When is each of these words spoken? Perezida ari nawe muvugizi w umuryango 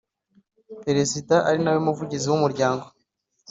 Perezida 0.85 1.35
ari 1.47 1.59
nawe 1.63 1.79
muvugizi 1.87 2.25
w 2.27 2.35
umuryango 2.37 2.85